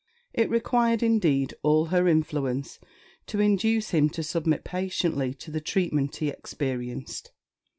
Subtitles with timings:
[0.33, 2.79] It required, indeed, all her influence
[3.27, 7.31] to induce him to submit patiently to the treatment he experienced.